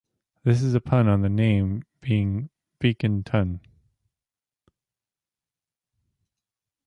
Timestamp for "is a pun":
0.63-1.07